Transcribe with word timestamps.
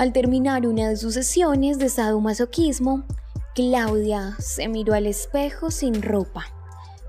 Al 0.00 0.14
terminar 0.14 0.66
una 0.66 0.88
de 0.88 0.96
sus 0.96 1.12
sesiones 1.12 1.78
de 1.78 1.90
sadomasoquismo, 1.90 3.04
Claudia 3.54 4.34
se 4.38 4.66
miró 4.66 4.94
al 4.94 5.04
espejo 5.04 5.70
sin 5.70 6.00
ropa. 6.00 6.46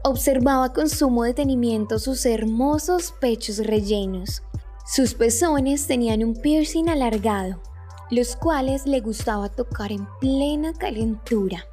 Observaba 0.04 0.74
con 0.74 0.90
sumo 0.90 1.24
detenimiento 1.24 2.00
sus 2.00 2.26
hermosos 2.26 3.14
pechos 3.22 3.60
rellenos. 3.60 4.44
Sus 4.86 5.14
pezones 5.14 5.88
tenían 5.88 6.22
un 6.22 6.34
piercing 6.34 6.90
alargado, 6.90 7.62
los 8.10 8.36
cuales 8.36 8.86
le 8.86 9.00
gustaba 9.00 9.48
tocar 9.48 9.94
en 9.94 10.06
plena 10.20 10.74
calentura. 10.74 11.64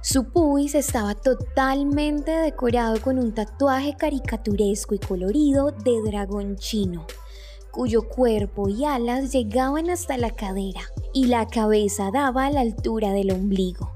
Su 0.00 0.30
pubis 0.30 0.76
estaba 0.76 1.16
totalmente 1.16 2.30
decorado 2.30 3.02
con 3.02 3.18
un 3.18 3.34
tatuaje 3.34 3.96
caricaturesco 3.96 4.94
y 4.94 5.00
colorido 5.00 5.72
de 5.72 6.02
dragón 6.02 6.54
chino 6.54 7.04
cuyo 7.76 8.08
cuerpo 8.08 8.70
y 8.70 8.86
alas 8.86 9.32
llegaban 9.32 9.90
hasta 9.90 10.16
la 10.16 10.30
cadera 10.30 10.80
y 11.12 11.26
la 11.26 11.46
cabeza 11.46 12.10
daba 12.10 12.46
a 12.46 12.50
la 12.50 12.62
altura 12.62 13.12
del 13.12 13.30
ombligo. 13.32 13.92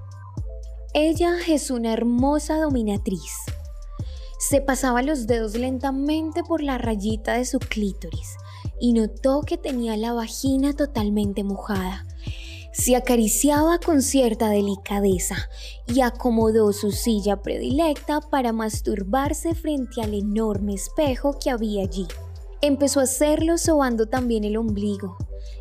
Ella 0.93 1.37
es 1.49 1.71
una 1.71 1.95
hermosa 1.95 2.61
dominatriz. 2.61 3.33
Se 4.39 4.61
pasaba 4.61 5.01
los 5.01 5.27
dedos 5.27 5.55
lentamente 5.55 6.45
por 6.45 6.63
la 6.63 6.77
rayita 6.77 7.33
de 7.35 7.47
su 7.47 7.59
clítoris 7.59 8.37
y 8.79 8.93
notó 8.93 9.41
que 9.41 9.57
tenía 9.57 9.97
la 9.97 10.13
vagina 10.13 10.75
totalmente 10.75 11.43
mojada. 11.43 12.07
Se 12.73 12.97
acariciaba 12.97 13.79
con 13.79 14.03
cierta 14.03 14.51
delicadeza 14.51 15.37
y 15.87 16.03
acomodó 16.03 16.75
su 16.75 16.93
silla 16.93 17.41
predilecta 17.41 18.21
para 18.21 18.53
masturbarse 18.53 19.55
frente 19.55 20.03
al 20.03 20.13
enorme 20.13 20.75
espejo 20.75 21.39
que 21.43 21.51
había 21.51 21.83
allí. 21.83 22.07
Empezó 22.63 23.01
a 23.01 23.05
hacerlo 23.05 23.57
sobando 23.57 24.07
también 24.07 24.45
el 24.45 24.59
ombligo. 24.59 25.17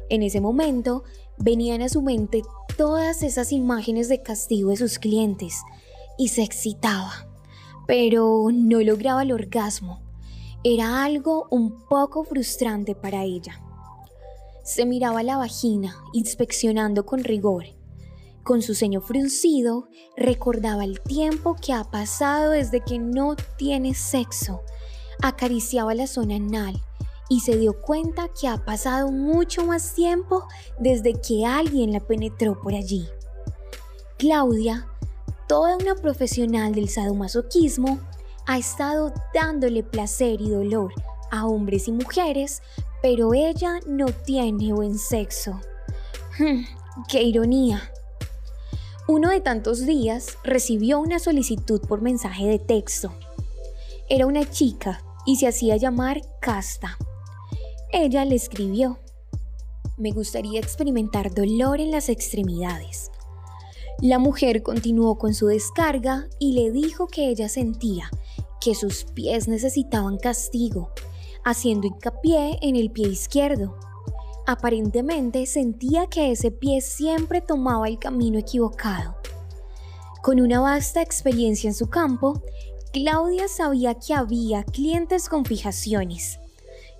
En 0.10 0.22
ese 0.22 0.42
momento 0.42 1.04
venían 1.38 1.82
a 1.82 1.90
su 1.90 2.02
mente 2.02 2.42
todas 2.78 3.24
esas 3.24 3.54
imágenes 3.54 4.10
de 4.10 4.22
castigo 4.22 4.72
de 4.72 4.78
sus 4.78 5.00
clientes 5.00 5.62
y 6.18 6.28
se 6.28 6.44
excitaba, 6.44 7.28
pero 7.88 8.50
no 8.52 8.82
lograba 8.82 9.24
el 9.24 9.32
orgasmo. 9.32 10.02
Era 10.64 11.06
algo 11.06 11.48
un 11.52 11.88
poco 11.88 12.26
frustrante 12.26 12.96
para 12.96 13.24
ella. 13.24 13.62
Se 14.64 14.86
miraba 14.86 15.24
la 15.24 15.38
vagina, 15.38 15.96
inspeccionando 16.12 17.06
con 17.06 17.24
rigor. 17.24 17.66
Con 18.44 18.62
su 18.62 18.76
ceño 18.76 19.00
fruncido, 19.00 19.88
recordaba 20.18 20.84
el 20.84 21.00
tiempo 21.00 21.56
que 21.56 21.72
ha 21.72 21.86
pasado 21.86 22.52
desde 22.52 22.82
que 22.82 23.00
no 23.00 23.38
tiene 23.58 23.94
sexo. 23.94 24.62
Acariciaba 25.22 25.94
la 25.94 26.08
zona 26.08 26.36
anal, 26.36 26.82
y 27.30 27.42
se 27.42 27.58
dio 27.58 27.80
cuenta 27.80 28.28
que 28.30 28.48
ha 28.48 28.58
pasado 28.66 29.12
mucho 29.12 29.64
más 29.66 29.94
tiempo 29.94 30.46
desde 30.80 31.14
que 31.14 31.46
alguien 31.46 31.94
la 31.94 32.00
penetró 32.00 32.60
por 32.60 32.74
allí. 32.74 33.08
Claudia, 34.18 34.88
toda 35.48 35.78
una 35.78 35.96
profesional 35.96 36.74
del 36.74 36.90
sadomasoquismo, 36.90 38.00
ha 38.48 38.58
estado 38.58 39.14
dándole 39.34 39.84
placer 39.84 40.42
y 40.42 40.50
dolor 40.50 40.92
a 41.32 41.46
hombres 41.46 41.88
y 41.88 41.92
mujeres, 41.92 42.62
pero 43.02 43.34
ella 43.34 43.80
no 43.86 44.08
tiene 44.08 44.74
buen 44.74 44.98
sexo. 44.98 45.62
Hmm, 46.40 46.64
¡Qué 47.08 47.22
ironía! 47.22 47.92
Uno 49.08 49.30
de 49.30 49.40
tantos 49.40 49.86
días 49.86 50.38
recibió 50.44 51.00
una 51.00 51.20
solicitud 51.20 51.82
por 51.82 52.02
mensaje 52.02 52.48
de 52.48 52.60
texto. 52.60 53.14
Era 54.08 54.26
una 54.26 54.50
chica 54.50 55.04
y 55.26 55.38
se 55.38 55.48
hacía 55.48 55.78
llamar 55.78 56.22
Casta. 56.42 56.98
Ella 57.92 58.24
le 58.24 58.36
escribió, 58.36 59.00
me 59.98 60.12
gustaría 60.12 60.60
experimentar 60.60 61.34
dolor 61.34 61.82
en 61.82 61.90
las 61.90 62.10
extremidades. 62.10 63.10
La 64.00 64.20
mujer 64.20 64.62
continuó 64.62 65.18
con 65.18 65.34
su 65.34 65.48
descarga 65.48 66.28
y 66.38 66.54
le 66.54 66.70
dijo 66.70 67.08
que 67.08 67.30
ella 67.30 67.50
sentía 67.50 68.12
que 68.62 68.76
sus 68.76 69.06
pies 69.06 69.48
necesitaban 69.48 70.18
castigo, 70.18 70.92
haciendo 71.44 71.88
hincapié 71.88 72.60
en 72.62 72.76
el 72.76 72.92
pie 72.92 73.08
izquierdo. 73.08 73.76
Aparentemente 74.46 75.48
sentía 75.48 76.06
que 76.06 76.32
ese 76.32 76.52
pie 76.52 76.82
siempre 76.82 77.42
tomaba 77.42 77.88
el 77.88 77.98
camino 77.98 78.38
equivocado. 78.38 79.16
Con 80.22 80.40
una 80.40 80.62
vasta 80.62 81.02
experiencia 81.02 81.68
en 81.68 81.74
su 81.74 81.90
campo, 81.90 82.44
Claudia 82.94 83.48
sabía 83.48 83.96
que 83.96 84.14
había 84.14 84.64
clientes 84.64 85.28
con 85.28 85.44
fijaciones 85.44 86.38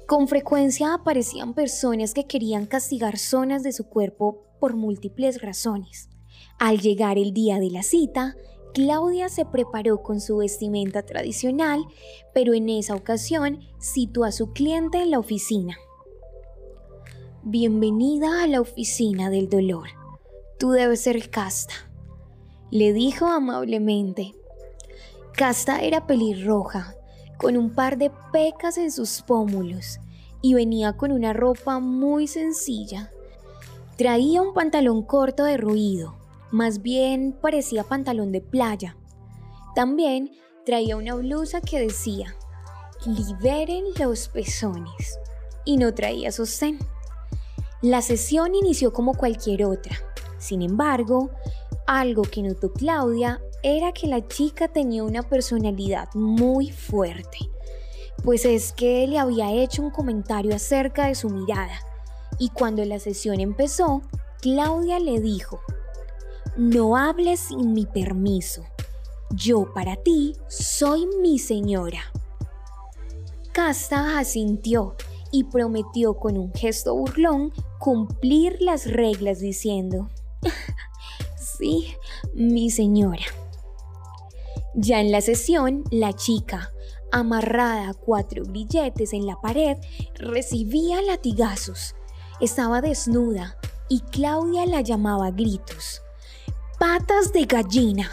con 0.10 0.28
frecuencia 0.28 0.96
aparecían 0.96 1.54
personas 1.54 2.16
que 2.16 2.26
querían 2.26 2.66
castigar 2.66 3.20
zonas 3.20 3.62
de 3.62 3.72
su 3.72 3.84
cuerpo 3.90 4.42
por 4.60 4.76
múltiples 4.76 5.40
razones. 5.40 6.10
Al 6.58 6.80
llegar 6.80 7.20
el 7.20 7.32
día 7.32 7.60
de 7.60 7.70
la 7.70 7.84
cita, 7.84 8.36
Claudia 8.74 9.30
se 9.30 9.46
preparó 9.46 10.02
con 10.02 10.20
su 10.20 10.38
vestimenta 10.38 11.04
tradicional, 11.04 11.86
pero 12.34 12.56
en 12.56 12.70
esa 12.70 12.96
ocasión 12.96 13.60
citó 13.80 14.24
a 14.24 14.32
su 14.32 14.52
cliente 14.52 14.98
en 14.98 15.12
la 15.12 15.20
oficina. 15.20 15.78
Bienvenida 17.44 18.42
a 18.42 18.48
la 18.48 18.62
oficina 18.62 19.30
del 19.30 19.48
dolor. 19.48 19.90
Tú 20.58 20.72
debes 20.72 21.02
ser 21.02 21.30
Casta, 21.30 21.76
le 22.72 22.94
dijo 22.94 23.28
amablemente. 23.28 24.34
Casta 25.36 25.82
era 25.84 26.08
pelirroja, 26.08 26.96
con 27.40 27.56
un 27.56 27.74
par 27.74 27.98
de 27.98 28.12
pecas 28.32 28.78
en 28.78 28.92
sus 28.92 29.22
pómulos 29.22 30.00
y 30.42 30.54
venía 30.54 30.94
con 30.94 31.12
una 31.12 31.34
ropa 31.34 31.80
muy 31.80 32.28
sencilla. 32.28 33.12
Traía 33.98 34.42
un 34.42 34.54
pantalón 34.54 35.04
corto 35.04 35.46
de 35.46 35.58
ruido, 35.58 36.16
más 36.52 36.82
bien 36.82 37.36
parecía 37.42 37.84
pantalón 37.84 38.32
de 38.32 38.42
playa. 38.42 38.98
También 39.74 40.32
traía 40.66 40.98
una 40.98 41.16
blusa 41.16 41.62
que 41.62 41.80
decía, 41.80 42.36
liberen 43.06 43.86
los 43.98 44.28
pezones, 44.28 45.18
y 45.66 45.78
no 45.78 45.94
traía 45.94 46.32
sostén. 46.32 46.78
La 47.82 48.02
sesión 48.02 48.54
inició 48.54 48.92
como 48.92 49.14
cualquier 49.14 49.66
otra. 49.66 49.96
Sin 50.38 50.62
embargo, 50.62 51.30
algo 51.88 52.24
que 52.24 52.42
notó 52.42 52.74
Claudia 52.74 53.42
era 53.64 53.92
que 53.92 54.08
la 54.08 54.28
chica 54.28 54.68
tenía 54.68 55.04
una 55.04 55.24
personalidad 55.24 56.10
muy 56.14 56.72
fuerte, 56.72 57.50
pues 58.24 58.46
es 58.46 58.74
que 58.74 59.06
le 59.08 59.20
había 59.20 59.52
hecho 59.52 59.82
un 59.82 59.92
comentario 59.92 60.56
acerca 60.56 61.08
de 61.08 61.16
su 61.16 61.30
mirada, 61.30 61.80
y 62.38 62.50
cuando 62.50 62.84
la 62.86 63.00
sesión 63.00 63.40
empezó, 63.40 64.02
Claudia 64.42 65.00
le 65.00 65.20
dijo, 65.20 65.60
no 66.56 66.96
hables 66.96 67.42
sin 67.42 67.74
mi 67.74 67.86
permiso, 67.86 68.66
yo 69.32 69.74
para 69.74 69.96
ti 69.98 70.36
soy 70.48 71.06
mi 71.22 71.38
señora. 71.40 72.02
Casta 73.52 74.20
asintió 74.20 74.96
y 75.32 75.44
prometió 75.46 76.16
con 76.16 76.38
un 76.38 76.54
gesto 76.54 76.96
burlón 76.96 77.52
cumplir 77.78 78.62
las 78.62 78.90
reglas 78.90 79.40
diciendo, 79.40 80.10
sí, 81.38 81.96
mi 82.34 82.70
señora. 82.72 83.26
Ya 84.82 85.02
en 85.02 85.12
la 85.12 85.20
sesión, 85.20 85.84
la 85.92 86.14
chica, 86.14 86.72
amarrada 87.12 87.90
a 87.90 87.94
cuatro 87.94 88.46
grilletes 88.46 89.12
en 89.12 89.26
la 89.26 89.36
pared, 89.36 89.76
recibía 90.16 91.02
latigazos. 91.02 91.96
Estaba 92.40 92.80
desnuda 92.80 93.58
y 93.90 94.00
Claudia 94.00 94.66
la 94.66 94.80
llamaba 94.80 95.28
a 95.28 95.32
gritos. 95.32 96.02
Patas 96.80 97.34
de 97.34 97.44
gallina. 97.44 98.10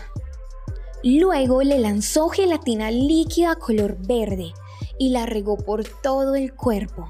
Luego 1.05 1.63
le 1.63 1.79
lanzó 1.79 2.31
gelatina 2.31 2.91
líquida 2.91 3.55
color 3.55 3.97
verde 4.01 4.53
y 4.99 5.11
la 5.11 5.25
regó 5.25 5.57
por 5.57 5.85
todo 5.85 6.35
el 6.35 6.53
cuerpo. 6.53 7.09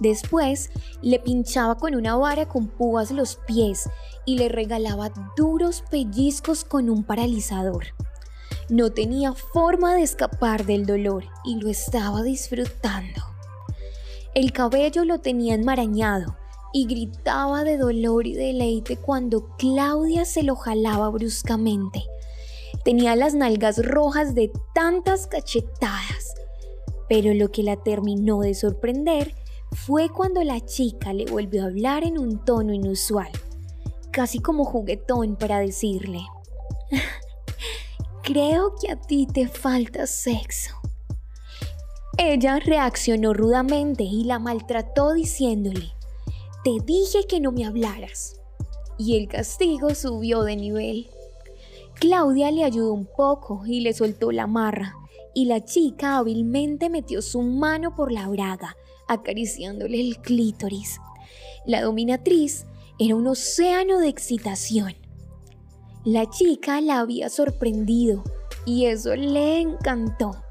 Después 0.00 0.70
le 1.02 1.20
pinchaba 1.20 1.76
con 1.76 1.94
una 1.94 2.16
vara 2.16 2.48
con 2.48 2.66
púas 2.66 3.12
los 3.12 3.36
pies 3.46 3.88
y 4.26 4.38
le 4.38 4.48
regalaba 4.48 5.12
duros 5.36 5.84
pellizcos 5.88 6.64
con 6.64 6.90
un 6.90 7.04
paralizador. 7.04 7.94
No 8.70 8.92
tenía 8.92 9.32
forma 9.32 9.94
de 9.94 10.02
escapar 10.02 10.66
del 10.66 10.84
dolor 10.84 11.24
y 11.42 11.58
lo 11.58 11.70
estaba 11.70 12.22
disfrutando. 12.22 13.22
El 14.34 14.52
cabello 14.52 15.06
lo 15.06 15.20
tenía 15.20 15.54
enmarañado 15.54 16.36
y 16.74 16.86
gritaba 16.86 17.64
de 17.64 17.78
dolor 17.78 18.26
y 18.26 18.34
deleite 18.34 18.98
cuando 18.98 19.56
Claudia 19.56 20.26
se 20.26 20.42
lo 20.42 20.54
jalaba 20.54 21.08
bruscamente. 21.08 22.04
Tenía 22.84 23.16
las 23.16 23.34
nalgas 23.34 23.84
rojas 23.84 24.34
de 24.34 24.52
tantas 24.74 25.26
cachetadas, 25.26 26.34
pero 27.08 27.32
lo 27.32 27.50
que 27.50 27.62
la 27.62 27.76
terminó 27.76 28.40
de 28.40 28.54
sorprender 28.54 29.34
fue 29.72 30.10
cuando 30.10 30.44
la 30.44 30.60
chica 30.60 31.14
le 31.14 31.24
volvió 31.24 31.62
a 31.62 31.66
hablar 31.66 32.04
en 32.04 32.18
un 32.18 32.44
tono 32.44 32.74
inusual, 32.74 33.30
casi 34.10 34.40
como 34.40 34.66
juguetón 34.66 35.36
para 35.36 35.58
decirle, 35.58 36.20
creo 38.28 38.74
que 38.78 38.92
a 38.92 38.96
ti 38.96 39.26
te 39.26 39.48
falta 39.48 40.06
sexo. 40.06 40.74
Ella 42.18 42.58
reaccionó 42.58 43.32
rudamente 43.32 44.04
y 44.04 44.24
la 44.24 44.38
maltrató 44.38 45.14
diciéndole, 45.14 45.94
Te 46.62 46.76
dije 46.84 47.20
que 47.26 47.40
no 47.40 47.52
me 47.52 47.64
hablaras. 47.64 48.38
Y 48.98 49.16
el 49.16 49.28
castigo 49.28 49.94
subió 49.94 50.42
de 50.42 50.56
nivel. 50.56 51.08
Claudia 51.94 52.50
le 52.50 52.64
ayudó 52.64 52.92
un 52.92 53.06
poco 53.06 53.62
y 53.64 53.80
le 53.80 53.94
soltó 53.94 54.30
la 54.30 54.46
marra, 54.46 54.94
y 55.32 55.46
la 55.46 55.64
chica 55.64 56.18
hábilmente 56.18 56.90
metió 56.90 57.22
su 57.22 57.40
mano 57.40 57.94
por 57.94 58.12
la 58.12 58.28
braga, 58.28 58.76
acariciándole 59.08 60.02
el 60.02 60.18
clítoris. 60.18 61.00
La 61.64 61.80
dominatriz 61.80 62.66
era 62.98 63.16
un 63.16 63.26
océano 63.26 63.98
de 64.00 64.08
excitación. 64.08 65.07
La 66.10 66.24
chica 66.30 66.80
la 66.80 67.00
había 67.00 67.28
sorprendido 67.28 68.24
y 68.64 68.86
eso 68.86 69.14
le 69.14 69.60
encantó. 69.60 70.42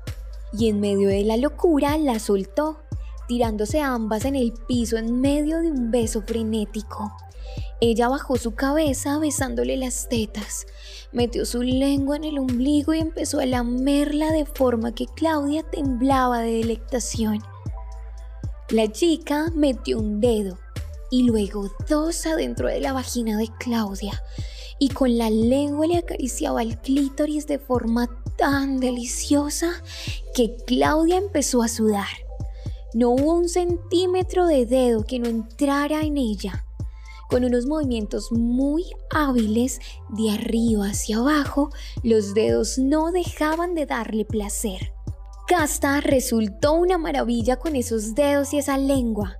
Y 0.54 0.69
en 0.69 0.80
medio 0.80 1.09
de 1.09 1.24
la 1.24 1.36
locura 1.36 1.98
la 1.98 2.19
soltó, 2.19 2.77
tirándose 3.27 3.81
ambas 3.81 4.25
en 4.25 4.36
el 4.36 4.54
piso 4.68 4.98
en 4.98 5.19
medio 5.19 5.59
de 5.59 5.71
un 5.71 5.89
beso 5.89 6.21
frenético. 6.21 7.12
Ella 7.81 8.07
bajó 8.07 8.38
su 8.38 8.54
cabeza 8.54 9.18
besándole 9.18 9.77
las 9.77 10.07
tetas, 10.09 10.68
metió 11.12 11.44
su 11.44 11.63
lengua 11.63 12.18
en 12.18 12.25
el 12.25 12.38
ombligo 12.38 12.94
y 12.94 13.00
empezó 13.00 13.39
a 13.39 13.48
lamerla 13.48 14.31
de 14.31 14.45
forma 14.45 14.94
que 14.94 15.07
Claudia 15.07 15.63
temblaba 15.63 16.42
de 16.42 16.51
delectación. 16.51 17.39
La 18.69 18.92
chica 18.92 19.51
metió 19.56 19.98
un 19.98 20.21
dedo 20.21 20.59
y 21.09 21.24
luego 21.24 21.71
dos 21.89 22.27
adentro 22.27 22.68
de 22.68 22.80
la 22.80 22.94
vagina 22.94 23.39
de 23.39 23.50
Claudia 23.57 24.21
y 24.79 24.89
con 24.89 25.18
la 25.18 25.29
lengua 25.29 25.88
le 25.88 25.97
acariciaba 25.97 26.62
el 26.62 26.77
clítoris 26.79 27.47
de 27.47 27.59
forma 27.59 28.07
tan 28.38 28.79
deliciosa 28.79 29.81
que 30.35 30.56
Claudia 30.65 31.18
empezó 31.18 31.63
a 31.63 31.68
sudar. 31.68 32.07
No 32.94 33.09
hubo 33.09 33.33
un 33.33 33.50
centímetro 33.50 34.47
de 34.47 34.65
dedo 34.65 35.03
que 35.03 35.19
no 35.19 35.27
entrara 35.27 36.01
en 36.01 36.18
ella. 36.18 36.63
Con 37.29 37.44
unos 37.44 37.65
movimientos 37.65 38.31
muy 38.31 38.85
hábiles 39.09 39.79
de 40.09 40.31
arriba 40.31 40.88
hacia 40.88 41.18
abajo, 41.18 41.71
los 42.01 42.33
dedos 42.33 42.77
no 42.77 43.12
dejaban 43.12 43.75
de 43.75 43.85
darle 43.85 44.23
placer. 44.23 44.94
Casta 45.47 46.00
resultó 46.01 46.73
una 46.73 46.97
maravilla 46.97 47.57
con 47.57 47.75
esos 47.75 48.15
dedos 48.15 48.53
y 48.53 48.59
esa 48.59 48.77
lengua. 48.77 49.38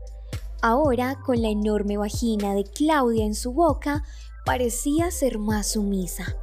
Ahora, 0.62 1.20
con 1.26 1.42
la 1.42 1.50
enorme 1.50 1.98
vagina 1.98 2.54
de 2.56 2.64
Claudia 2.64 3.24
en 3.24 3.36
su 3.36 3.54
boca, 3.54 4.04
parecía 4.48 5.12
ser 5.12 5.40
más 5.40 5.74
sumisa. 5.74 6.38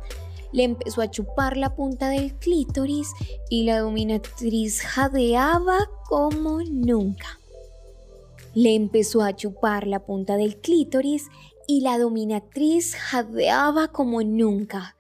Le 0.53 0.63
empezó 0.63 1.01
a 1.01 1.11
chupar 1.11 1.57
la 1.57 1.75
punta 1.75 2.11
del 2.11 2.35
clítoris 2.35 3.09
y 3.49 3.65
la 3.65 3.79
dominatriz 3.79 4.83
jadeaba 4.83 5.89
como 6.07 6.63
nunca. 6.63 7.41
Le 8.55 8.75
empezó 8.75 9.23
a 9.23 9.35
chupar 9.35 9.87
la 9.87 10.05
punta 10.05 10.37
del 10.37 10.59
clítoris 10.59 11.29
y 11.67 11.81
la 11.81 11.99
dominatriz 11.99 12.95
jadeaba 12.95 13.89
como 13.89 14.23
nunca. 14.23 14.97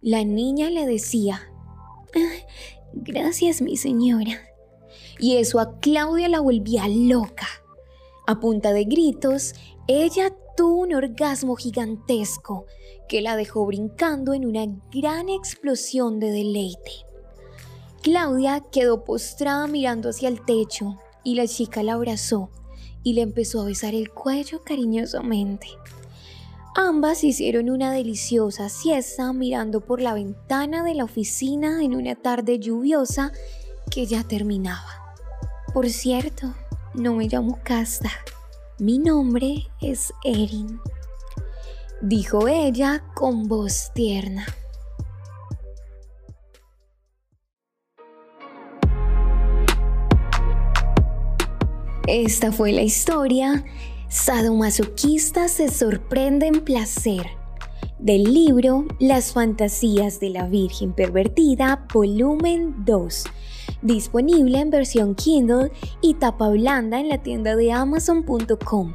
La 0.00 0.24
niña 0.24 0.68
le 0.68 0.84
decía, 0.84 1.40
ah, 2.14 2.72
Gracias, 2.92 3.62
mi 3.62 3.76
señora. 3.76 4.42
Y 5.18 5.36
eso 5.36 5.60
a 5.60 5.78
Claudia 5.78 6.28
la 6.28 6.40
volvía 6.40 6.88
loca. 6.88 7.46
A 8.26 8.40
punta 8.40 8.72
de 8.72 8.84
gritos, 8.84 9.54
ella 9.86 10.34
tuvo 10.56 10.82
un 10.82 10.94
orgasmo 10.94 11.56
gigantesco 11.56 12.66
que 13.08 13.20
la 13.20 13.36
dejó 13.36 13.66
brincando 13.66 14.34
en 14.34 14.46
una 14.46 14.66
gran 14.92 15.28
explosión 15.28 16.20
de 16.20 16.30
deleite. 16.30 16.92
Claudia 18.02 18.64
quedó 18.72 19.04
postrada 19.04 19.66
mirando 19.66 20.10
hacia 20.10 20.28
el 20.28 20.44
techo 20.44 20.98
y 21.24 21.36
la 21.36 21.46
chica 21.46 21.82
la 21.82 21.94
abrazó 21.94 22.50
y 23.04 23.14
le 23.14 23.22
empezó 23.22 23.60
a 23.60 23.66
besar 23.66 23.94
el 23.94 24.10
cuello 24.10 24.62
cariñosamente. 24.64 25.68
Ambas 26.74 27.22
hicieron 27.22 27.68
una 27.68 27.92
deliciosa 27.92 28.68
siesta 28.68 29.32
mirando 29.32 29.82
por 29.82 30.00
la 30.00 30.14
ventana 30.14 30.82
de 30.82 30.94
la 30.94 31.04
oficina 31.04 31.84
en 31.84 31.94
una 31.94 32.14
tarde 32.14 32.58
lluviosa 32.58 33.30
que 33.90 34.06
ya 34.06 34.24
terminaba. 34.24 35.14
Por 35.74 35.90
cierto, 35.90 36.54
no 36.94 37.14
me 37.14 37.28
llamo 37.28 37.58
Casta. 37.62 38.10
Mi 38.78 38.98
nombre 38.98 39.68
es 39.82 40.14
Erin, 40.24 40.80
dijo 42.00 42.48
ella 42.48 43.04
con 43.14 43.46
voz 43.46 43.92
tierna. 43.94 44.46
Esta 52.08 52.50
fue 52.50 52.72
la 52.72 52.82
historia. 52.82 53.62
Sadomasoquista 54.08 55.48
se 55.48 55.68
sorprende 55.68 56.46
en 56.46 56.64
placer. 56.64 57.26
Del 57.98 58.24
libro 58.24 58.86
Las 58.98 59.32
fantasías 59.32 60.18
de 60.18 60.30
la 60.30 60.48
Virgen 60.48 60.94
Pervertida, 60.94 61.86
volumen 61.92 62.84
2 62.84 63.24
disponible 63.82 64.60
en 64.60 64.70
versión 64.70 65.14
Kindle 65.14 65.70
y 66.00 66.14
tapa 66.14 66.48
blanda 66.48 66.98
en 67.00 67.08
la 67.08 67.18
tienda 67.18 67.54
de 67.56 67.72
amazon.com. 67.72 68.94